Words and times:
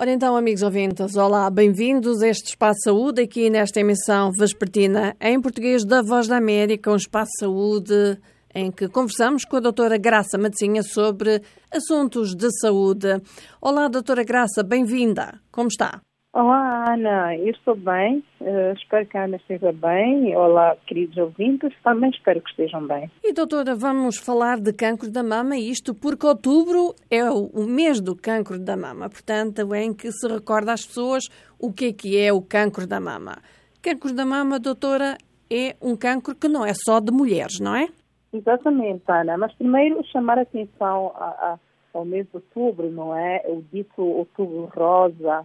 Ora 0.00 0.12
então, 0.12 0.34
amigos 0.34 0.62
ouvintes, 0.62 1.14
olá, 1.14 1.50
bem-vindos 1.50 2.22
a 2.22 2.28
este 2.28 2.48
Espaço 2.48 2.78
Saúde, 2.84 3.20
aqui 3.20 3.50
nesta 3.50 3.80
emissão 3.80 4.32
vespertina 4.32 5.14
em 5.20 5.38
português 5.38 5.84
da 5.84 6.00
Voz 6.00 6.26
da 6.26 6.38
América, 6.38 6.90
um 6.90 6.96
Espaço 6.96 7.32
Saúde 7.38 8.18
em 8.54 8.72
que 8.72 8.88
conversamos 8.88 9.44
com 9.44 9.58
a 9.58 9.60
doutora 9.60 9.98
Graça 9.98 10.38
Matosinha 10.38 10.82
sobre 10.82 11.42
assuntos 11.70 12.34
de 12.34 12.48
saúde. 12.62 13.20
Olá, 13.60 13.88
doutora 13.88 14.24
Graça, 14.24 14.62
bem-vinda. 14.62 15.38
Como 15.52 15.68
está? 15.68 16.00
Olá, 16.32 16.92
Ana. 16.92 17.36
Eu 17.36 17.50
estou 17.50 17.74
bem. 17.74 18.22
Uh, 18.40 18.72
espero 18.76 19.04
que 19.04 19.18
a 19.18 19.24
Ana 19.24 19.36
esteja 19.36 19.72
bem. 19.72 20.36
Olá, 20.36 20.76
queridos 20.86 21.16
ouvintes. 21.16 21.74
Também 21.82 22.08
espero 22.10 22.40
que 22.40 22.50
estejam 22.50 22.86
bem. 22.86 23.10
E, 23.24 23.32
doutora, 23.32 23.74
vamos 23.74 24.16
falar 24.16 24.60
de 24.60 24.72
cancro 24.72 25.10
da 25.10 25.24
mama, 25.24 25.56
isto 25.56 25.92
porque 25.92 26.24
outubro 26.24 26.94
é 27.10 27.28
o 27.28 27.66
mês 27.66 28.00
do 28.00 28.14
cancro 28.14 28.60
da 28.60 28.76
mama. 28.76 29.10
Portanto, 29.10 29.74
é 29.74 29.82
em 29.82 29.92
que 29.92 30.12
se 30.12 30.28
recorda 30.28 30.72
às 30.72 30.86
pessoas 30.86 31.24
o 31.58 31.72
que 31.72 31.86
é 31.86 31.92
que 31.92 32.16
é 32.16 32.32
o 32.32 32.40
cancro 32.40 32.86
da 32.86 33.00
mama. 33.00 33.38
Cancro 33.82 34.14
da 34.14 34.24
mama, 34.24 34.60
doutora, 34.60 35.18
é 35.50 35.74
um 35.82 35.96
cancro 35.96 36.36
que 36.36 36.46
não 36.46 36.64
é 36.64 36.72
só 36.74 37.00
de 37.00 37.10
mulheres, 37.10 37.58
não 37.58 37.74
é? 37.74 37.88
Exatamente, 38.32 39.02
Ana. 39.08 39.36
Mas 39.36 39.52
primeiro 39.54 40.00
chamar 40.12 40.38
a 40.38 40.42
atenção 40.42 41.12
a, 41.16 41.24
a, 41.24 41.58
ao 41.92 42.04
mês 42.04 42.24
de 42.28 42.36
outubro, 42.36 42.88
não 42.88 43.16
é? 43.16 43.42
O 43.48 43.64
dito 43.72 44.00
outubro 44.00 44.70
rosa, 44.72 45.44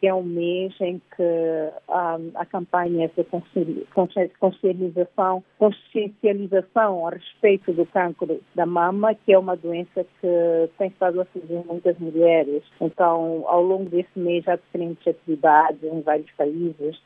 que 0.00 0.06
é 0.06 0.14
um 0.14 0.22
mês 0.22 0.74
em 0.80 1.00
que 1.14 1.72
a, 1.88 2.18
a 2.34 2.46
campanha 2.46 3.10
de 3.16 3.24
consciencialização, 4.38 5.42
consciencialização 5.58 7.06
a 7.06 7.10
respeito 7.10 7.72
do 7.72 7.86
cancro 7.86 8.40
da 8.54 8.66
mama, 8.66 9.14
que 9.14 9.32
é 9.32 9.38
uma 9.38 9.56
doença 9.56 10.04
que 10.20 10.70
tem 10.78 10.88
estado 10.88 11.20
a 11.20 11.22
atingir 11.22 11.64
muitas 11.66 11.98
mulheres. 11.98 12.62
Então, 12.80 13.44
ao 13.46 13.62
longo 13.62 13.88
desse 13.88 14.18
mês, 14.18 14.46
há 14.48 14.56
diferentes 14.56 15.06
atividades 15.06 15.82
em 15.82 16.00
vários 16.02 16.30
países 16.32 16.98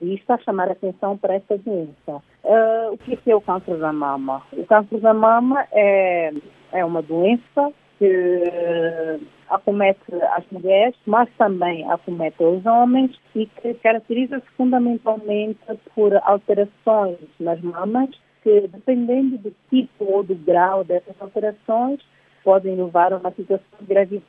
vista 0.00 0.34
a 0.34 0.38
chamar 0.38 0.68
a 0.68 0.72
atenção 0.72 1.16
para 1.16 1.34
essa 1.34 1.58
doença. 1.58 2.22
Uh, 2.44 2.92
o 2.92 2.98
que 2.98 3.18
é 3.30 3.34
o 3.34 3.40
câncer 3.40 3.76
da 3.78 3.92
mama? 3.92 4.42
O 4.52 4.64
câncer 4.66 5.00
da 5.00 5.14
mama 5.14 5.66
é, 5.72 6.32
é 6.72 6.84
uma 6.84 7.02
doença 7.02 7.72
que 7.98 9.20
acomete 9.48 10.00
as 10.36 10.44
mulheres, 10.50 10.94
mas 11.06 11.28
também 11.36 11.88
acomete 11.90 12.42
os 12.42 12.64
homens 12.64 13.18
e 13.34 13.46
que 13.46 13.74
caracteriza-se 13.74 14.46
fundamentalmente 14.56 15.58
por 15.94 16.16
alterações 16.24 17.18
nas 17.38 17.60
mamas 17.60 18.10
que, 18.42 18.68
dependendo 18.68 19.38
do 19.38 19.54
tipo 19.70 20.04
ou 20.04 20.22
do 20.22 20.34
grau 20.34 20.84
dessas 20.84 21.14
alterações, 21.20 22.00
podem 22.44 22.76
levar 22.76 23.12
a 23.12 23.16
uma 23.16 23.30
situação 23.32 23.66
de 23.80 23.86
gravidez, 23.86 24.22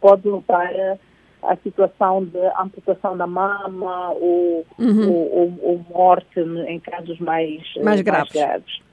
pode 0.00 0.28
levar 0.28 0.98
a 1.42 1.56
situação 1.56 2.24
de 2.24 2.38
amputação 2.58 3.16
da 3.16 3.26
mama 3.26 4.10
ou, 4.12 4.66
uhum. 4.78 5.10
ou, 5.10 5.34
ou, 5.34 5.58
ou 5.62 5.86
morte 5.90 6.40
em 6.40 6.80
casos 6.80 7.18
mais, 7.20 7.62
mais 7.82 8.00
graves. 8.00 8.34
Mais 8.34 8.46
graves. 8.46 8.84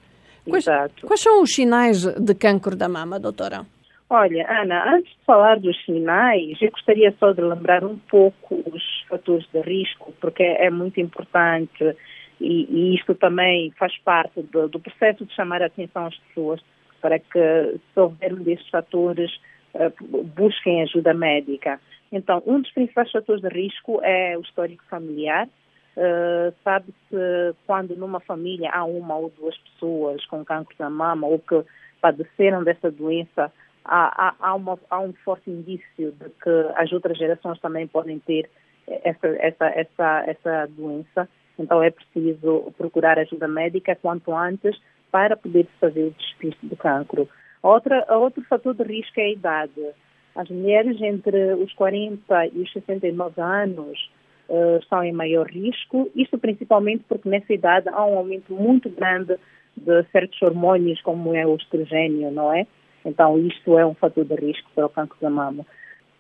Quais, 0.50 0.66
quais, 1.06 1.22
são 1.22 1.44
os 1.44 1.54
sinais 1.54 2.04
de 2.04 2.34
cancro 2.34 2.76
da 2.76 2.90
mama, 2.90 3.20
doutora? 3.20 3.66
Olha, 4.14 4.46
Ana, 4.62 4.94
antes 4.94 5.10
de 5.10 5.24
falar 5.26 5.58
dos 5.58 5.86
sinais, 5.86 6.62
eu 6.62 6.70
gostaria 6.70 7.16
só 7.18 7.32
de 7.32 7.40
lembrar 7.40 7.82
um 7.86 7.98
pouco 7.98 8.62
os 8.70 9.06
fatores 9.08 9.48
de 9.54 9.62
risco, 9.62 10.14
porque 10.20 10.44
é 10.44 10.70
muito 10.70 11.00
importante 11.00 11.96
e, 12.38 12.68
e 12.70 12.94
isto 12.94 13.16
também 13.16 13.72
faz 13.80 13.98
parte 14.00 14.42
do, 14.42 14.68
do, 14.68 14.82
processo 14.82 15.26
de 15.26 15.34
chamar 15.34 15.62
a 15.62 15.68
atenção 15.68 16.08
às 16.08 16.18
pessoas 16.18 16.60
para 17.00 17.20
que, 17.20 17.80
se 17.94 18.00
houver 18.02 18.34
um 18.34 18.44
desses 18.44 18.68
fatores, 18.68 19.32
uh, 19.76 20.24
busquem 20.36 20.82
ajuda 20.82 21.14
médica. 21.14 21.80
Então, 22.12 22.44
um 22.46 22.60
dos 22.60 22.72
principais 22.74 23.10
fatores 23.10 23.42
de 23.42 23.48
risco 23.48 24.02
é 24.04 24.38
o 24.38 24.42
histórico 24.42 24.84
familiar. 24.90 25.48
Uh, 25.96 26.54
Sabe-se 26.66 27.56
quando 27.66 27.96
numa 27.96 28.20
família 28.20 28.72
há 28.74 28.84
uma 28.84 29.16
ou 29.16 29.32
duas 29.40 29.58
pessoas 29.58 30.26
com 30.26 30.44
câncer 30.44 30.76
da 30.78 30.90
mama 30.90 31.28
ou 31.28 31.40
que 31.40 31.64
padeceram 32.02 32.62
dessa 32.62 32.92
doença, 32.92 33.50
há, 33.86 34.36
há, 34.40 34.56
uma, 34.56 34.80
há 34.90 35.00
um 35.00 35.14
forte 35.26 35.50
indício 35.50 36.12
de 36.12 36.30
que 36.42 36.50
as 36.76 36.92
outras 36.92 37.18
gerações 37.18 37.60
também 37.60 37.88
podem 37.88 38.20
ter 38.20 38.50
essa, 38.88 39.28
essa, 39.28 39.66
essa, 39.68 40.24
essa 40.28 40.68
doença. 40.68 41.30
Então 41.58 41.82
é 41.82 41.92
preciso 41.92 42.74
procurar 42.78 43.20
ajuda 43.20 43.48
médica 43.48 43.96
quanto 43.96 44.34
antes 44.34 44.80
para 45.12 45.36
poder 45.36 45.68
fazer 45.80 46.04
o 46.04 46.12
despiste 46.12 46.66
do 46.66 46.76
cancro. 46.76 47.30
Outra, 47.62 48.06
outro 48.18 48.44
fator 48.46 48.74
de 48.74 48.84
risco 48.84 49.20
é 49.20 49.26
a 49.26 49.32
idade. 49.32 49.88
As 50.36 50.50
mulheres 50.50 51.00
entre 51.02 51.54
os 51.56 51.72
40 51.74 52.48
e 52.48 52.62
os 52.62 52.72
69 52.72 53.42
anos 53.42 54.10
uh, 54.50 54.78
estão 54.78 55.04
em 55.04 55.12
maior 55.12 55.48
risco, 55.48 56.10
isto 56.16 56.38
principalmente 56.38 57.04
porque 57.08 57.28
nessa 57.28 57.54
idade 57.54 57.90
há 57.90 58.06
um 58.06 58.18
aumento 58.18 58.54
muito 58.54 58.90
grande 58.90 59.38
de 59.76 60.04
certos 60.12 60.42
hormônios, 60.42 61.02
como 61.02 61.36
é 61.36 61.46
o 61.46 61.56
estrogênio, 61.56 62.32
não 62.32 62.52
é? 62.54 62.66
Então, 63.06 63.38
isto 63.40 63.78
é 63.78 63.86
um 63.86 63.94
fator 63.94 64.26
de 64.26 64.36
risco 64.36 64.70
para 64.76 64.86
o 64.86 64.90
cancro 64.90 65.18
da 65.22 65.30
mama. 65.30 65.66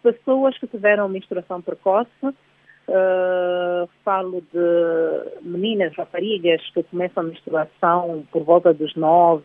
Pessoas 0.01 0.57
que 0.57 0.67
tiveram 0.67 1.07
menstruação 1.07 1.61
precoce, 1.61 2.09
uh, 2.25 3.89
falo 4.03 4.41
de 4.51 5.41
meninas, 5.41 5.95
raparigas 5.95 6.61
que 6.73 6.83
começam 6.83 7.23
a 7.23 7.27
menstruação 7.27 8.25
por 8.31 8.43
volta 8.43 8.73
dos 8.73 8.95
9 8.95 9.43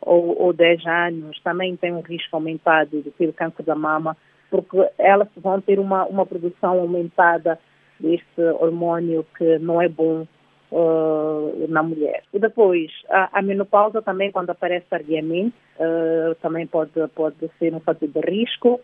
ou, 0.00 0.42
ou 0.42 0.52
10 0.52 0.86
anos 0.86 1.40
também 1.42 1.76
têm 1.76 1.92
um 1.92 2.00
risco 2.00 2.36
aumentado 2.36 3.02
de 3.02 3.10
ter 3.12 3.32
câncer 3.32 3.62
da 3.62 3.74
mama, 3.74 4.16
porque 4.50 4.76
elas 4.98 5.28
vão 5.36 5.60
ter 5.60 5.78
uma, 5.78 6.04
uma 6.06 6.26
produção 6.26 6.80
aumentada 6.80 7.58
deste 8.00 8.40
hormônio 8.60 9.24
que 9.36 9.58
não 9.58 9.80
é 9.80 9.88
bom 9.88 10.26
uh, 10.72 11.66
na 11.68 11.82
mulher. 11.82 12.24
E 12.32 12.38
depois, 12.38 12.90
a, 13.10 13.38
a, 13.38 13.42
menopausa 13.42 14.00
também, 14.00 14.32
quando 14.32 14.50
aparece 14.50 14.86
tardiamente, 14.88 15.54
uh, 15.78 16.34
também 16.36 16.66
pode, 16.66 16.92
pode 17.14 17.50
ser 17.58 17.74
um 17.74 17.80
fator 17.80 18.08
de 18.08 18.20
risco. 18.20 18.80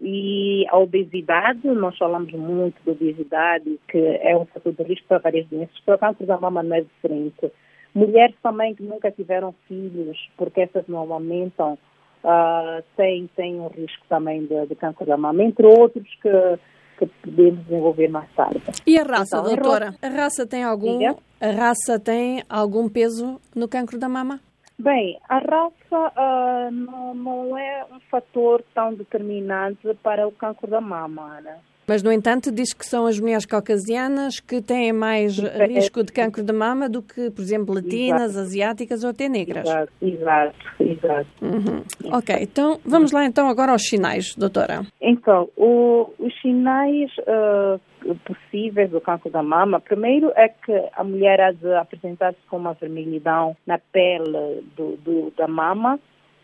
E 0.00 0.64
a 0.70 0.78
obesidade, 0.78 1.66
nós 1.68 1.98
falamos 1.98 2.32
muito 2.32 2.76
de 2.82 2.90
obesidade, 2.90 3.78
que 3.88 3.98
é 3.98 4.34
um 4.36 4.46
fator 4.46 4.72
de 4.72 4.82
risco 4.84 5.06
para 5.06 5.18
várias 5.18 5.46
doenças. 5.48 5.78
Para 5.84 5.96
o 5.96 5.98
câncer 5.98 6.26
da 6.26 6.38
mama 6.38 6.62
não 6.62 6.76
é 6.76 6.80
diferente. 6.80 7.52
Mulheres 7.94 8.34
também 8.42 8.74
que 8.74 8.82
nunca 8.82 9.10
tiveram 9.10 9.54
filhos, 9.68 10.16
porque 10.38 10.62
essas 10.62 10.86
não 10.88 11.02
amamentam, 11.02 11.76
uh, 12.24 12.82
têm, 12.96 13.28
têm 13.36 13.60
um 13.60 13.66
risco 13.66 14.06
também 14.08 14.46
de, 14.46 14.66
de 14.66 14.74
câncer 14.74 15.04
da 15.04 15.18
mama, 15.18 15.42
entre 15.42 15.66
outros 15.66 16.08
que, 16.22 16.58
que 16.98 17.06
podemos 17.06 17.64
desenvolver 17.64 18.08
mais 18.08 18.30
tarde. 18.34 18.62
E 18.86 18.98
a 18.98 19.02
raça, 19.02 19.38
então, 19.38 19.44
doutora? 19.44 19.94
A 20.00 20.08
raça 20.08 20.46
tem 20.46 20.64
algum, 20.64 20.98
a 21.40 21.50
raça 21.50 21.98
tem 21.98 22.42
algum 22.48 22.88
peso 22.88 23.40
no 23.54 23.68
câncer 23.68 23.98
da 23.98 24.08
mama? 24.08 24.40
Bem, 24.82 25.16
a 25.28 25.38
raça 25.38 26.12
uh, 26.16 26.70
não, 26.72 27.14
não 27.14 27.56
é 27.56 27.84
um 27.84 28.00
fator 28.10 28.64
tão 28.74 28.92
determinante 28.92 29.94
para 30.02 30.26
o 30.26 30.32
câncer 30.32 30.66
da 30.66 30.80
mama, 30.80 31.38
Ana. 31.38 31.58
Mas, 31.86 32.02
no 32.02 32.10
entanto, 32.10 32.50
diz 32.50 32.72
que 32.72 32.84
são 32.84 33.06
as 33.06 33.20
mulheres 33.20 33.46
caucasianas 33.46 34.40
que 34.40 34.60
têm 34.60 34.92
mais 34.92 35.38
é, 35.38 35.66
risco 35.66 36.02
de 36.02 36.12
cancro 36.12 36.42
de 36.42 36.52
mama 36.52 36.88
do 36.88 37.00
que, 37.00 37.30
por 37.30 37.42
exemplo, 37.42 37.72
latinas, 37.72 38.32
exato. 38.32 38.40
asiáticas 38.40 39.04
ou 39.04 39.10
até 39.10 39.28
negras. 39.28 39.68
Exato, 39.68 39.92
exato. 40.00 40.56
exato. 40.80 41.28
Uhum. 41.40 42.16
Ok, 42.16 42.34
então 42.40 42.80
vamos 42.84 43.12
lá 43.12 43.24
então 43.24 43.48
agora 43.48 43.70
aos 43.70 43.88
sinais, 43.88 44.34
doutora. 44.34 44.82
Então, 45.00 45.48
o, 45.56 46.10
os 46.18 46.40
sinais 46.40 47.08
uh, 47.18 47.80
possíveis 48.16 48.90
do 48.90 49.00
cancro 49.00 49.30
da 49.30 49.42
mama, 49.42 49.80
primeiro 49.80 50.32
é 50.34 50.48
que 50.48 50.72
a 50.94 51.04
mulher 51.04 51.40
há 51.40 51.52
de 51.52 51.74
apresentar-se 51.74 52.38
com 52.48 52.56
uma 52.56 52.74
vermelhidão 52.74 53.56
na 53.66 53.78
pele 53.78 54.64
do, 54.76 54.96
do, 54.98 55.32
da 55.36 55.46
mama, 55.48 55.98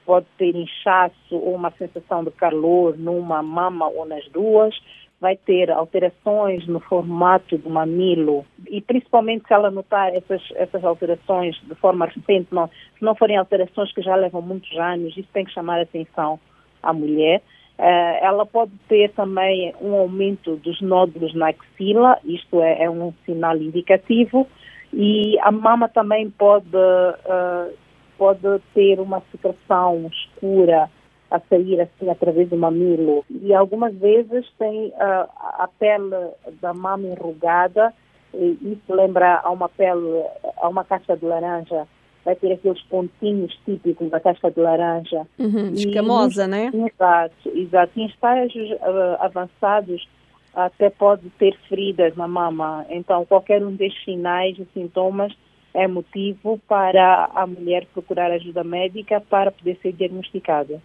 pode 0.05 0.27
ter 0.39 0.55
inchaço 0.57 1.35
ou 1.37 1.55
uma 1.55 1.71
sensação 1.73 2.25
de 2.25 2.31
calor 2.31 2.97
numa 2.97 3.43
mama 3.43 3.89
ou 3.89 4.07
nas 4.07 4.27
duas, 4.29 4.75
vai 5.21 5.37
ter 5.37 5.71
alterações 5.71 6.67
no 6.67 6.81
formato 6.81 7.59
do 7.59 7.69
mamilo. 7.69 8.47
E 8.69 8.81
principalmente 8.81 9.47
se 9.47 9.53
ela 9.53 9.71
notar 9.71 10.15
essas, 10.15 10.43
essas 10.55 10.85
alterações 10.85 11.57
de 11.63 11.75
forma 11.75 12.07
recente, 12.07 12.49
não, 12.53 12.69
se 12.69 13.03
não 13.05 13.15
forem 13.15 13.37
alterações 13.37 13.93
que 13.93 14.01
já 14.01 14.15
levam 14.15 14.41
muitos 14.41 14.75
anos, 14.79 15.17
isso 15.17 15.29
tem 15.33 15.45
que 15.45 15.53
chamar 15.53 15.81
a 15.81 15.83
atenção 15.83 16.39
à 16.83 16.93
mulher. 16.93 17.43
Uh, 17.79 18.19
ela 18.21 18.45
pode 18.45 18.73
ter 18.89 19.13
também 19.13 19.73
um 19.81 19.95
aumento 19.95 20.57
dos 20.57 20.81
nódulos 20.81 21.33
na 21.35 21.51
axila, 21.51 22.19
isto 22.25 22.61
é, 22.61 22.83
é 22.83 22.91
um 22.91 23.15
sinal 23.25 23.57
indicativo, 23.57 24.49
e 24.93 25.39
a 25.41 25.53
mama 25.53 25.89
também 25.89 26.29
pode, 26.29 26.77
uh, 26.77 27.73
pode 28.17 28.61
ter 28.75 28.99
uma 28.99 29.23
secreção 29.31 30.11
escura 30.13 30.91
a 31.31 31.39
sair 31.41 31.81
assim 31.81 32.11
através 32.11 32.49
do 32.49 32.57
mamilo. 32.57 33.25
E 33.31 33.55
algumas 33.55 33.95
vezes 33.95 34.45
tem 34.59 34.89
uh, 34.89 35.29
a 35.39 35.69
pele 35.79 36.33
da 36.61 36.75
mama 36.75 37.07
enrugada, 37.07 37.95
e 38.35 38.59
isso 38.63 38.93
lembra 38.93 39.41
a 39.45 39.51
uma 39.51 39.69
pele, 39.69 40.25
a 40.61 40.69
uma 40.69 40.85
caixa 40.85 41.17
de 41.17 41.25
laranja 41.25 41.87
vai 42.25 42.37
ter 42.37 42.53
aqueles 42.53 42.83
pontinhos 42.83 43.57
típicos 43.65 44.11
da 44.11 44.21
casca 44.21 44.51
de 44.51 44.61
laranja. 44.61 45.27
Uhum, 45.39 45.73
escamosa, 45.73 46.45
e, 46.45 46.49
né? 46.49 46.71
Exato, 46.75 47.49
exato. 47.55 48.01
Em 48.01 48.07
estágios 48.07 48.71
uh, 48.73 49.17
avançados, 49.21 50.07
até 50.55 50.91
pode 50.91 51.29
ter 51.39 51.57
feridas 51.69 52.17
na 52.17 52.29
mama. 52.29 52.85
Então, 52.91 53.25
qualquer 53.25 53.65
um 53.65 53.75
destes 53.75 54.05
sinais 54.05 54.59
e 54.59 54.67
sintomas 54.75 55.33
é 55.75 55.87
motivo 55.87 56.59
para 56.67 57.31
a 57.35 57.47
mulher 57.47 57.87
procurar 57.93 58.31
ajuda 58.33 58.65
médica 58.65 59.21
para 59.21 59.53
poder 59.53 59.79
ser 59.81 59.93
diagnosticada. 59.93 60.81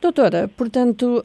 Doutora, 0.00 0.48
portanto, 0.48 1.22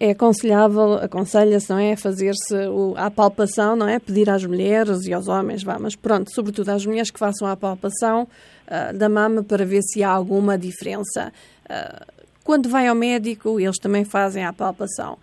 é 0.00 0.12
aconselhável, 0.12 0.94
aconselha-se, 0.94 1.68
não 1.68 1.78
é, 1.78 1.96
fazer-se 1.96 2.54
a 2.96 3.10
palpação, 3.10 3.76
não 3.76 3.86
é, 3.86 3.98
pedir 3.98 4.30
às 4.30 4.42
mulheres 4.44 5.04
e 5.06 5.12
aos 5.12 5.28
homens, 5.28 5.62
vá, 5.62 5.78
mas 5.78 5.94
pronto, 5.94 6.32
sobretudo 6.32 6.70
às 6.70 6.86
mulheres 6.86 7.10
que 7.10 7.18
façam 7.18 7.46
a 7.46 7.56
palpação 7.56 8.26
uh, 8.66 8.96
da 8.96 9.08
mama 9.08 9.42
para 9.42 9.64
ver 9.64 9.82
se 9.82 10.02
há 10.02 10.10
alguma 10.10 10.58
diferença. 10.58 11.32
Uh, 11.64 12.26
quando 12.44 12.68
vai 12.68 12.86
ao 12.86 12.94
médico, 12.94 13.58
eles 13.58 13.78
também 13.78 14.04
fazem 14.04 14.44
a 14.44 14.52
palpação. 14.52 15.18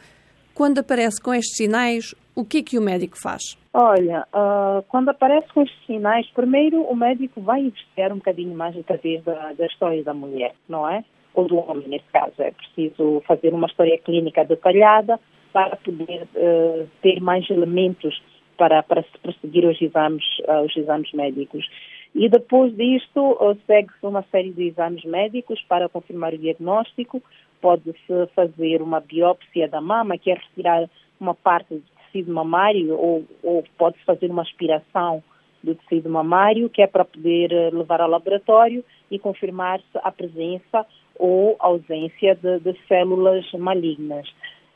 Quando 0.53 0.79
aparece 0.79 1.21
com 1.21 1.33
estes 1.33 1.55
sinais, 1.55 2.13
o 2.35 2.43
que 2.43 2.57
é 2.57 2.63
que 2.63 2.77
o 2.77 2.81
médico 2.81 3.17
faz? 3.21 3.57
Olha, 3.73 4.27
uh, 4.33 4.83
quando 4.87 5.09
aparece 5.09 5.47
com 5.53 5.63
estes 5.63 5.85
sinais, 5.85 6.29
primeiro 6.31 6.81
o 6.83 6.95
médico 6.95 7.41
vai 7.41 7.61
investigar 7.61 8.11
um 8.11 8.17
bocadinho 8.17 8.55
mais 8.55 8.77
através 8.77 9.23
da, 9.23 9.53
da 9.53 9.65
história 9.65 10.03
da 10.03 10.13
mulher, 10.13 10.53
não 10.67 10.87
é? 10.87 11.03
ou 11.33 11.47
do 11.47 11.57
homem, 11.57 11.87
nesse 11.87 12.05
caso. 12.11 12.33
É 12.39 12.51
preciso 12.51 13.21
fazer 13.27 13.53
uma 13.53 13.67
história 13.67 13.97
clínica 13.99 14.45
detalhada 14.45 15.19
para 15.51 15.75
poder 15.77 16.27
uh, 16.35 16.87
ter 17.01 17.19
mais 17.21 17.49
elementos 17.49 18.21
para, 18.57 18.83
para 18.83 19.03
se 19.03 19.17
prosseguir 19.21 19.65
os 19.65 19.81
exames, 19.81 20.23
uh, 20.47 20.65
os 20.65 20.75
exames 20.75 21.11
médicos. 21.13 21.67
E 22.15 22.29
depois 22.29 22.75
disto, 22.75 23.19
uh, 23.19 23.57
segue-se 23.65 24.05
uma 24.05 24.23
série 24.31 24.51
de 24.51 24.67
exames 24.67 25.03
médicos 25.03 25.59
para 25.67 25.89
confirmar 25.89 26.33
o 26.33 26.37
diagnóstico. 26.37 27.21
Pode-se 27.59 28.27
fazer 28.35 28.81
uma 28.81 28.99
biópsia 28.99 29.67
da 29.67 29.81
mama, 29.81 30.17
que 30.17 30.29
é 30.29 30.35
retirar 30.35 30.87
uma 31.19 31.33
parte 31.33 31.73
do 31.73 31.83
tecido 32.05 32.31
mamário, 32.31 32.95
ou, 32.95 33.23
ou 33.41 33.63
pode-se 33.77 34.03
fazer 34.05 34.29
uma 34.29 34.43
aspiração 34.43 35.23
do 35.63 35.73
tecido 35.75 36.09
mamário, 36.09 36.69
que 36.69 36.81
é 36.81 36.87
para 36.87 37.05
poder 37.05 37.73
levar 37.73 38.01
ao 38.01 38.09
laboratório 38.09 38.83
e 39.09 39.17
confirmar-se 39.17 39.97
a 40.03 40.11
presença 40.11 40.85
ou 41.17 41.55
ausência 41.57 42.35
de, 42.35 42.59
de 42.59 42.77
células 42.87 43.49
malignas. 43.53 44.27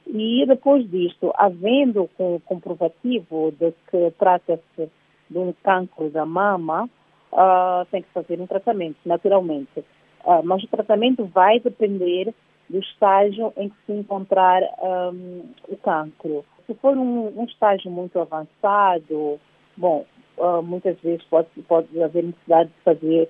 E 0.08 0.46
depois 0.48 0.90
disto, 0.90 1.34
havendo 1.36 2.10
com 2.18 2.40
comprovativo 2.40 3.52
de 3.60 3.74
que 3.92 4.12
trata-se 4.18 4.90
de 5.30 5.38
um 5.38 5.54
cancro 5.62 6.10
da 6.10 6.26
mama, 6.26 6.90
uh, 7.38 7.86
tem 7.92 8.02
que 8.02 8.10
fazer 8.10 8.42
um 8.42 8.48
tratamento, 8.48 8.98
naturalmente. 9.06 9.80
Uh, 10.26 10.44
mas 10.44 10.64
o 10.64 10.68
tratamento 10.68 11.26
vai 11.26 11.60
depender 11.60 12.34
do 12.70 12.80
estágio 12.80 13.54
em 13.56 13.70
que 13.70 13.76
se 13.86 13.94
encontrar 13.94 14.62
um, 14.82 15.44
o 15.70 15.78
cancro. 15.78 16.44
Se 16.66 16.74
for 16.76 16.98
um, 16.98 17.40
um, 17.40 17.46
estágio 17.46 17.90
muito 17.90 18.20
avançado, 18.20 19.40
bom, 19.78 20.06
uh, 20.38 20.62
muitas 20.62 21.00
vezes 21.00 21.24
pode, 21.30 21.48
pode 21.68 22.04
haver 22.04 22.26
necessidade 22.26 22.70
de 22.70 22.84
fazer 22.84 23.30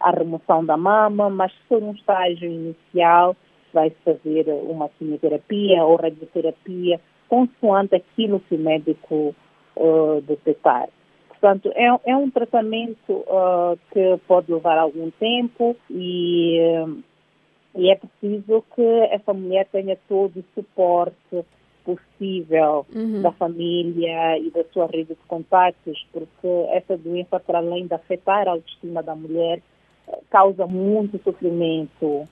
a 0.00 0.10
remoção 0.10 0.64
da 0.64 0.76
mama, 0.76 1.30
mas 1.30 1.52
se 1.52 1.58
for 1.68 1.80
um 1.80 1.92
estágio 1.92 2.50
inicial, 2.50 3.36
vai-se 3.72 3.96
fazer 4.04 4.48
uma 4.48 4.88
quimioterapia 4.88 5.84
ou 5.84 5.94
radioterapia, 5.94 7.00
consoante 7.28 7.94
aquilo 7.94 8.40
que 8.40 8.56
o 8.56 8.58
médico 8.58 9.34
uh, 9.76 10.20
detectar. 10.22 10.88
Portanto, 11.40 11.72
é, 11.74 11.86
é 12.10 12.16
um 12.16 12.30
tratamento 12.30 13.12
uh, 13.12 13.78
que 13.90 14.18
pode 14.28 14.52
levar 14.52 14.76
algum 14.76 15.10
tempo 15.12 15.74
e, 15.88 16.58
e 17.74 17.90
é 17.90 17.96
preciso 17.96 18.62
que 18.74 18.82
essa 19.10 19.32
mulher 19.32 19.66
tenha 19.72 19.96
todo 20.06 20.40
o 20.40 20.44
suporte 20.54 21.44
possível 21.82 22.86
uhum. 22.94 23.22
da 23.22 23.32
família 23.32 24.38
e 24.38 24.50
da 24.50 24.64
sua 24.70 24.86
rede 24.86 25.14
de 25.14 25.26
contatos, 25.26 26.06
porque 26.12 26.48
essa 26.72 26.98
doença, 26.98 27.40
para 27.40 27.58
além 27.58 27.86
de 27.86 27.94
afetar 27.94 28.46
a 28.46 28.52
autoestima 28.52 29.02
da 29.02 29.14
mulher, 29.14 29.62
causa 30.28 30.66
muito 30.66 31.18
sofrimento. 31.24 32.28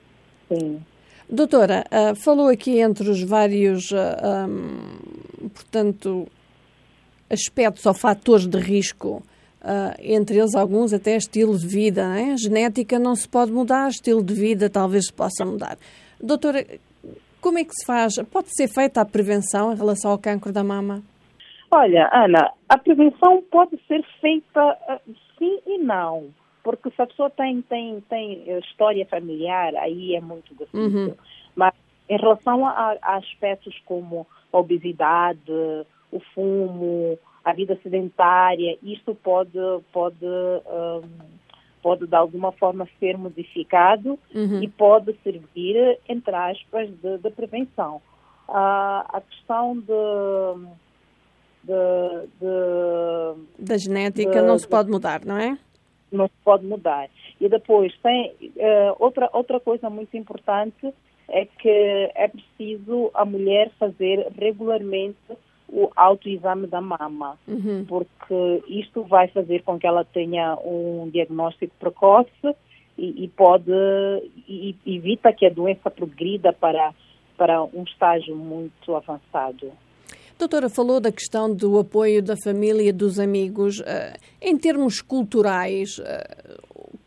Sim. 0.47 0.81
Doutora, 1.27 1.83
uh, 1.91 2.15
falou 2.15 2.47
aqui 2.47 2.79
entre 2.79 3.09
os 3.09 3.23
vários, 3.23 3.89
uh, 3.91 4.47
um, 4.47 5.49
portanto, 5.49 6.27
aspectos 7.29 7.85
ou 7.85 7.93
fatores 7.93 8.47
de 8.47 8.57
risco, 8.57 9.23
uh, 9.61 9.95
entre 9.99 10.37
eles 10.37 10.55
alguns 10.55 10.93
até 10.93 11.15
estilo 11.15 11.57
de 11.57 11.67
vida, 11.67 12.07
né? 12.07 12.35
genética 12.37 12.97
não 12.97 13.15
se 13.15 13.27
pode 13.27 13.51
mudar, 13.51 13.89
estilo 13.89 14.23
de 14.23 14.33
vida 14.33 14.69
talvez 14.69 15.05
se 15.07 15.13
possa 15.13 15.45
mudar. 15.45 15.77
Doutora, 16.21 16.65
como 17.41 17.57
é 17.57 17.63
que 17.63 17.73
se 17.73 17.85
faz? 17.85 18.15
Pode 18.31 18.53
ser 18.55 18.67
feita 18.67 19.01
a 19.01 19.05
prevenção 19.05 19.71
em 19.71 19.75
relação 19.75 20.11
ao 20.11 20.17
cancro 20.17 20.51
da 20.51 20.63
mama? 20.63 21.01
Olha, 21.71 22.09
Ana, 22.11 22.51
a 22.67 22.77
prevenção 22.77 23.43
pode 23.51 23.79
ser 23.87 24.03
feita 24.19 24.77
sim 25.37 25.59
e 25.65 25.77
não 25.77 26.29
porque 26.63 26.91
se 26.91 27.01
a 27.01 27.07
pessoa 27.07 27.29
tem, 27.29 27.61
tem, 27.63 28.01
tem 28.01 28.43
história 28.59 29.05
familiar, 29.07 29.75
aí 29.75 30.15
é 30.15 30.21
muito 30.21 30.53
difícil. 30.53 31.07
Uhum. 31.07 31.15
Mas 31.55 31.73
em 32.07 32.17
relação 32.17 32.65
a, 32.65 32.95
a, 33.01 33.17
aspectos 33.17 33.75
como 33.85 34.27
obesidade, 34.51 35.51
o 36.11 36.19
fumo, 36.33 37.17
a 37.43 37.53
vida 37.53 37.77
sedentária, 37.81 38.77
isto 38.83 39.15
pode, 39.15 39.57
pode, 39.91 40.25
um, 40.25 41.01
pode 41.81 42.07
de 42.07 42.15
alguma 42.15 42.51
forma 42.51 42.87
ser 42.99 43.17
modificado 43.17 44.19
uhum. 44.33 44.63
e 44.63 44.67
pode 44.67 45.15
servir, 45.23 45.99
entre 46.07 46.35
aspas, 46.35 46.89
de, 47.01 47.17
de 47.17 47.29
prevenção. 47.31 48.01
Uh, 48.47 49.05
a 49.07 49.21
questão 49.29 49.77
de, 49.77 50.67
de, 51.63 52.27
de 52.39 53.65
da 53.65 53.77
genética 53.77 54.41
não 54.41 54.57
se 54.57 54.67
pode 54.67 54.89
mudar, 54.89 55.23
não 55.23 55.37
é? 55.37 55.57
não 56.11 56.27
se 56.27 56.33
pode 56.43 56.65
mudar. 56.65 57.09
E 57.39 57.47
depois 57.47 57.95
tem 58.01 58.33
uh, 58.41 58.95
outra 58.99 59.29
outra 59.33 59.59
coisa 59.59 59.89
muito 59.89 60.15
importante 60.17 60.93
é 61.29 61.45
que 61.45 62.11
é 62.15 62.27
preciso 62.27 63.11
a 63.13 63.23
mulher 63.23 63.71
fazer 63.79 64.27
regularmente 64.37 65.17
o 65.71 65.89
autoexame 65.95 66.67
da 66.67 66.81
mama, 66.81 67.37
uhum. 67.47 67.85
porque 67.87 68.63
isto 68.67 69.03
vai 69.03 69.27
fazer 69.27 69.63
com 69.63 69.79
que 69.79 69.87
ela 69.87 70.03
tenha 70.03 70.57
um 70.63 71.09
diagnóstico 71.11 71.73
precoce 71.79 72.55
e, 72.97 73.23
e 73.23 73.27
pode 73.29 73.71
e, 74.47 74.75
e 74.85 74.95
evita 74.97 75.31
que 75.31 75.45
a 75.45 75.49
doença 75.49 75.89
progrida 75.89 76.51
para 76.51 76.93
para 77.37 77.63
um 77.63 77.83
estágio 77.83 78.35
muito 78.35 78.93
avançado. 78.93 79.71
Doutora, 80.37 80.69
falou 80.69 80.99
da 80.99 81.09
questão 81.09 81.53
do 81.53 81.79
apoio 81.79 82.21
da 82.21 82.35
família, 82.43 82.91
dos 82.91 83.17
amigos. 83.17 83.81
Eh, 83.85 84.17
em 84.41 84.57
termos 84.57 85.01
culturais, 85.01 86.01
eh, 86.03 86.57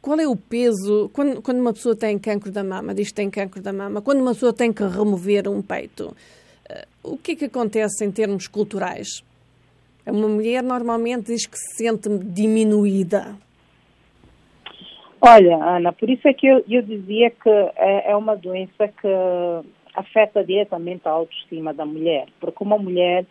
qual 0.01 0.19
é 0.19 0.27
o 0.27 0.35
peso 0.35 1.11
quando, 1.13 1.41
quando 1.43 1.61
uma 1.61 1.73
pessoa 1.73 1.95
tem 1.95 2.19
cancro 2.19 2.51
da 2.51 2.65
mama, 2.65 2.95
diz 2.95 3.09
que 3.09 3.15
tem 3.15 3.31
cancro 3.31 3.63
da 3.63 3.73
mama, 3.73 4.03
quando 4.03 4.21
uma 4.21 4.33
pessoa 4.33 4.53
tem 4.53 4.73
que 4.73 4.83
remover 4.83 5.49
um 5.49 5.63
peito, 5.63 6.15
o 7.03 7.17
que 7.17 7.33
é 7.33 7.37
que 7.37 7.45
acontece 7.47 8.05
em 8.05 8.11
termos 8.11 8.47
culturais? 8.47 9.23
Uma 10.07 10.29
mulher 10.29 10.63
normalmente 10.63 11.27
diz 11.27 11.47
que 11.47 11.57
se 11.57 11.77
sente 11.77 12.09
diminuída. 12.09 13.37
Olha, 15.21 15.57
Ana, 15.57 15.93
por 15.93 16.11
isso 16.11 16.27
é 16.27 16.33
que 16.33 16.47
eu, 16.47 16.65
eu 16.69 16.83
dizia 16.83 17.31
que 17.31 17.49
é, 17.49 18.11
é 18.11 18.17
uma 18.17 18.35
doença 18.35 18.89
que 18.89 19.09
afeta 19.95 20.43
diretamente 20.43 21.07
a 21.07 21.13
autoestima 21.13 21.73
da 21.73 21.87
mulher, 21.87 22.27
porque 22.41 22.65
uma 22.65 22.79
mulher 22.79 23.25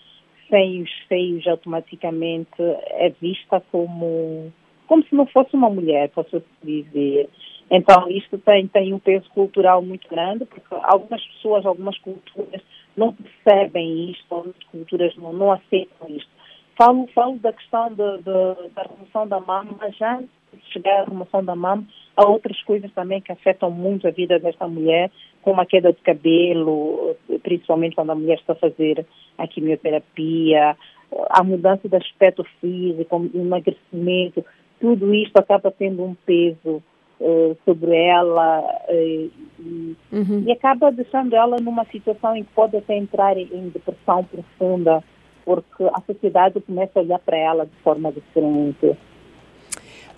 sem 0.49 0.81
os 0.81 0.89
seios 1.07 1.45
automaticamente 1.47 2.49
é 2.59 3.11
vista 3.21 3.61
como 3.71 4.51
como 4.87 5.03
se 5.03 5.15
não 5.15 5.25
fosse 5.25 5.55
uma 5.55 5.69
mulher, 5.69 6.09
posso 6.09 6.43
dizer. 6.61 7.29
Então 7.69 8.09
isto 8.09 8.37
tem 8.37 8.67
tem 8.67 8.93
um 8.93 8.99
peso 8.99 9.29
cultural 9.31 9.81
muito 9.81 10.07
grande, 10.09 10.45
porque 10.45 10.75
algumas 10.83 11.25
pessoas, 11.27 11.65
algumas 11.65 11.97
culturas 11.99 12.61
não 12.95 13.13
percebem 13.13 14.11
isto, 14.11 14.25
algumas 14.33 14.63
culturas 14.71 15.15
não, 15.15 15.33
não 15.33 15.51
aceitam 15.51 16.07
isto. 16.09 16.29
Falo, 16.77 17.07
falo 17.13 17.37
da 17.39 17.53
questão 17.53 17.89
de, 17.89 18.17
de, 18.17 18.69
da 18.73 18.83
remoção 18.83 19.27
da 19.27 19.39
mama, 19.39 19.75
mas 19.79 19.95
já 19.97 20.17
antes 20.17 20.29
de 20.53 20.73
chegar 20.73 21.01
à 21.01 21.03
remoção 21.05 21.43
da 21.43 21.55
mama, 21.55 21.85
há 22.15 22.27
outras 22.27 22.61
coisas 22.63 22.91
também 22.93 23.21
que 23.21 23.31
afetam 23.31 23.69
muito 23.69 24.07
a 24.07 24.11
vida 24.11 24.39
desta 24.39 24.67
mulher, 24.67 25.11
como 25.41 25.61
a 25.61 25.65
queda 25.65 25.91
de 25.91 26.01
cabelo, 26.01 27.15
principalmente 27.43 27.95
quando 27.95 28.11
a 28.11 28.15
mulher 28.15 28.37
está 28.37 28.53
a 28.53 28.57
fazer 28.57 29.05
a 29.37 29.47
quimioterapia, 29.47 30.75
a 31.29 31.43
mudança 31.43 31.87
de 31.87 31.95
aspecto 31.95 32.43
físico, 32.59 33.17
o 33.17 33.37
emagrecimento, 33.37 34.45
tudo 34.79 35.13
isto 35.13 35.37
acaba 35.37 35.71
tendo 35.71 36.03
um 36.03 36.15
peso 36.25 36.81
uh, 37.21 37.57
sobre 37.63 37.95
ela 37.95 38.59
uh, 38.89 39.31
e, 39.59 39.95
uhum. 40.11 40.43
e, 40.45 40.51
acaba 40.51 40.91
deixando 40.91 41.35
ela 41.35 41.57
numa 41.61 41.85
situação 41.85 42.35
em 42.35 42.43
que 42.43 42.51
pode 42.53 42.75
até 42.75 42.97
entrar 42.97 43.37
em 43.37 43.69
depressão 43.69 44.23
profunda, 44.25 45.03
porque 45.45 45.83
a 45.83 46.01
sociedade 46.01 46.59
começa 46.61 46.99
a 46.99 47.01
olhar 47.01 47.19
para 47.19 47.37
ela 47.37 47.65
de 47.65 47.75
forma 47.83 48.11
diferente. 48.11 48.97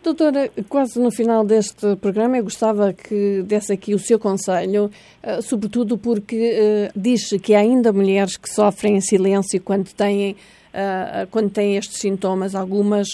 Doutora, 0.04 0.50
quase 0.68 1.00
no 1.00 1.10
final 1.12 1.46
deste 1.46 1.96
programa, 1.96 2.38
eu 2.38 2.44
gostava 2.44 2.92
que 2.92 3.42
desse 3.44 3.72
aqui 3.72 3.94
o 3.94 4.00
seu 4.00 4.20
conselho, 4.20 4.90
uh, 5.24 5.42
sobretudo 5.42 5.98
porque 5.98 6.90
uh, 6.94 7.00
diz 7.00 7.30
que 7.42 7.56
há 7.56 7.60
ainda 7.60 7.94
mulheres 7.94 8.36
que 8.36 8.50
sofrem 8.50 8.98
em 8.98 9.02
silêncio 9.02 9.62
quando 9.62 9.94
têm, 9.94 10.36
uh, 10.74 11.28
quando 11.32 11.52
têm 11.52 11.78
estes 11.78 12.00
sintomas. 12.00 12.56
Algumas 12.56 13.08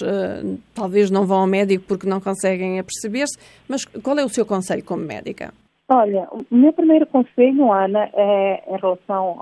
talvez 0.74 1.12
não 1.12 1.26
vão 1.26 1.42
ao 1.42 1.48
médico 1.48 1.86
porque 1.88 2.08
não 2.08 2.20
conseguem 2.20 2.80
aperceber-se, 2.80 3.38
mas 3.68 3.86
qual 3.86 4.18
é 4.18 4.24
o 4.24 4.30
seu 4.30 4.46
conselho 4.46 4.84
como 4.84 5.04
médica? 5.04 5.54
Olha, 5.88 6.28
o 6.32 6.46
meu 6.56 6.72
primeiro 6.72 7.06
conselho, 7.08 7.72
Ana, 7.72 8.10
é 8.14 8.64
em 8.68 8.78
relação 8.78 9.40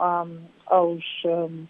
aos. 0.65 1.03
Um, 1.25 1.65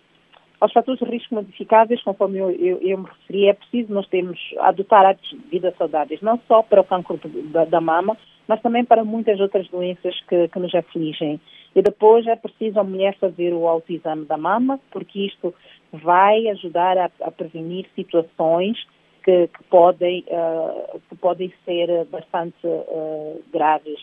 aos 0.59 0.73
fatores 0.73 0.99
de 0.99 1.05
risco 1.05 1.35
modificáveis, 1.35 2.01
conforme 2.01 2.39
eu, 2.39 2.49
eu, 2.49 2.79
eu, 2.81 2.97
me 2.97 3.05
referi, 3.05 3.47
é 3.47 3.53
preciso 3.53 3.93
nós 3.93 4.07
termos, 4.07 4.39
adotar 4.59 5.05
hábitos 5.05 5.29
de 5.29 5.49
vida 5.51 5.73
saudáveis, 5.77 6.21
não 6.21 6.39
só 6.47 6.63
para 6.63 6.81
o 6.81 6.83
cancro 6.83 7.19
da, 7.51 7.65
da 7.65 7.79
mama, 7.79 8.17
mas 8.47 8.61
também 8.61 8.83
para 8.83 9.03
muitas 9.03 9.39
outras 9.39 9.67
doenças 9.69 10.19
que, 10.27 10.47
que 10.47 10.59
nos 10.59 10.73
afligem. 10.73 11.39
E 11.77 11.81
depois 11.84 12.25
é 12.25 12.36
preciso 12.36 12.79
a 12.79 12.84
mulher 12.84 13.15
fazer 13.19 13.53
o 13.53 13.67
autoexame 13.67 14.25
da 14.25 14.36
mama, 14.36 14.79
porque 14.89 15.27
isto 15.27 15.53
vai 15.93 16.48
ajudar 16.48 16.98
a, 16.98 17.07
a 17.22 17.29
prevenir 17.29 17.86
situações 17.96 18.84
que, 19.24 19.48
que 19.48 19.63
podem, 19.65 20.25
uh, 20.27 21.00
que 21.07 21.15
podem 21.17 21.53
ser 21.63 22.03
bastante 22.05 22.65
uh, 22.65 23.43
graves. 23.53 24.00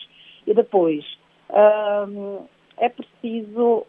E 0.47 0.53
depois, 0.53 1.03
uh, 1.49 2.47
é 2.77 2.87
preciso 2.87 3.85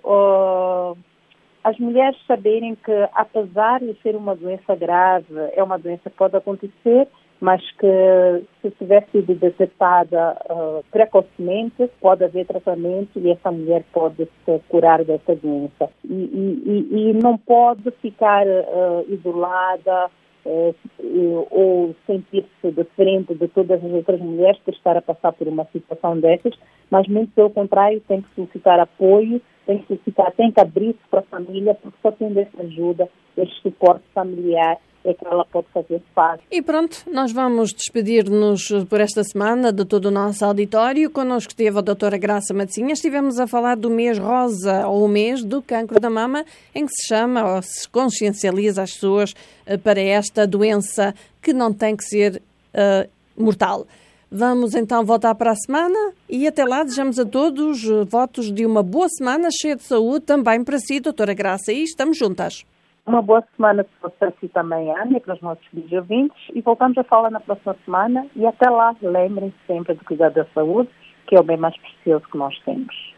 as 1.62 1.78
mulheres 1.78 2.18
saberem 2.26 2.74
que, 2.74 3.08
apesar 3.12 3.78
de 3.78 3.94
ser 4.02 4.16
uma 4.16 4.34
doença 4.34 4.74
grave, 4.74 5.32
é 5.52 5.62
uma 5.62 5.78
doença 5.78 6.10
que 6.10 6.16
pode 6.16 6.36
acontecer, 6.36 7.06
mas 7.40 7.60
que 7.72 8.42
se 8.62 8.70
tiver 8.72 9.06
sido 9.12 9.34
detectada 9.34 10.36
uh, 10.50 10.84
precocemente, 10.90 11.88
pode 12.00 12.24
haver 12.24 12.46
tratamento 12.46 13.18
e 13.18 13.30
essa 13.30 13.50
mulher 13.50 13.84
pode 13.92 14.28
se 14.44 14.60
curar 14.68 15.04
dessa 15.04 15.34
doença. 15.34 15.90
E, 16.04 16.14
e, 16.14 17.10
e 17.10 17.12
não 17.12 17.36
pode 17.36 17.90
ficar 18.02 18.46
uh, 18.46 19.04
isolada 19.08 20.10
uh, 20.44 20.74
ou 21.50 21.94
sentir-se 22.06 22.70
diferente 22.70 23.34
de 23.34 23.48
todas 23.48 23.84
as 23.84 23.92
outras 23.92 24.20
mulheres 24.20 24.60
por 24.64 24.72
estar 24.72 24.96
a 24.96 25.02
passar 25.02 25.32
por 25.32 25.46
uma 25.46 25.66
situação 25.72 26.18
dessas, 26.18 26.54
mas 26.90 27.06
muito 27.06 27.32
pelo 27.32 27.50
contrário, 27.50 28.00
tem 28.08 28.22
que 28.22 28.34
solicitar 28.34 28.80
apoio 28.80 29.40
tem 29.66 29.78
que 29.80 29.96
ficar, 29.98 30.30
tem 30.30 30.50
que 30.52 30.60
abrir-se 30.60 31.00
para 31.10 31.20
a 31.20 31.24
família, 31.24 31.74
porque 31.74 31.98
só 32.00 32.12
tendo 32.12 32.38
essa 32.38 32.62
ajuda, 32.62 33.08
esse 33.36 33.52
suporte 33.60 34.04
familiar, 34.14 34.78
é 35.08 35.14
que 35.14 35.26
ela 35.26 35.44
pode 35.44 35.66
fazer 35.72 36.02
parte. 36.14 36.42
E 36.50 36.60
pronto, 36.60 37.02
nós 37.10 37.32
vamos 37.32 37.72
despedir-nos 37.72 38.68
por 38.88 39.00
esta 39.00 39.22
semana 39.24 39.72
de 39.72 39.84
todo 39.84 40.06
o 40.06 40.10
nosso 40.10 40.44
auditório. 40.44 41.10
Connosco 41.10 41.52
esteve 41.52 41.78
a 41.78 41.80
doutora 41.80 42.18
Graça 42.18 42.52
Matosinha. 42.52 42.92
Estivemos 42.92 43.38
a 43.38 43.46
falar 43.46 43.76
do 43.76 43.88
mês 43.88 44.18
rosa, 44.18 44.86
ou 44.86 45.04
o 45.04 45.08
mês 45.08 45.44
do 45.44 45.62
cancro 45.62 46.00
da 46.00 46.10
mama, 46.10 46.44
em 46.74 46.84
que 46.86 46.92
se 46.92 47.06
chama 47.08 47.54
ou 47.54 47.62
se 47.62 47.88
consciencializa 47.88 48.82
as 48.82 48.92
pessoas 48.92 49.34
eh, 49.66 49.76
para 49.76 50.00
esta 50.00 50.46
doença 50.46 51.14
que 51.42 51.52
não 51.52 51.72
tem 51.72 51.96
que 51.96 52.04
ser 52.04 52.42
uh, 52.74 53.08
mortal. 53.36 53.86
Vamos 54.30 54.74
então 54.74 55.04
voltar 55.04 55.34
para 55.36 55.52
a 55.52 55.56
semana 55.56 56.12
e 56.28 56.48
até 56.48 56.64
lá 56.64 56.82
desejamos 56.82 57.18
a 57.18 57.24
todos 57.24 57.84
eh, 57.84 58.04
votos 58.04 58.52
de 58.52 58.66
uma 58.66 58.82
boa 58.82 59.08
semana 59.08 59.48
cheia 59.52 59.76
de 59.76 59.84
saúde 59.84 60.26
também 60.26 60.64
para 60.64 60.80
si, 60.80 60.98
doutora 60.98 61.32
Graça, 61.32 61.72
e 61.72 61.84
estamos 61.84 62.18
juntas. 62.18 62.64
Uma 63.06 63.22
boa 63.22 63.44
semana 63.54 63.86
para 64.18 64.32
si 64.40 64.48
também, 64.48 64.90
Ana, 64.90 65.20
para 65.20 65.34
os 65.34 65.40
nossos 65.40 65.64
ouvintes 65.92 66.36
e 66.52 66.60
voltamos 66.60 66.98
a 66.98 67.04
falar 67.04 67.30
na 67.30 67.38
próxima 67.38 67.76
semana 67.84 68.26
e 68.34 68.44
até 68.44 68.68
lá 68.68 68.96
lembrem-se 69.00 69.56
sempre 69.64 69.94
de 69.94 70.04
cuidar 70.04 70.30
da 70.30 70.44
saúde, 70.46 70.90
que 71.28 71.36
é 71.36 71.40
o 71.40 71.44
bem 71.44 71.56
mais 71.56 71.76
precioso 71.76 72.26
que 72.26 72.36
nós 72.36 72.58
temos. 72.64 73.14